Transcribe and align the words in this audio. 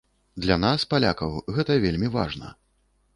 Для 0.43 0.55
нас, 0.61 0.85
палякаў, 0.93 1.35
гэта 1.57 1.75
вельмі 1.85 2.09
важна. 2.17 2.49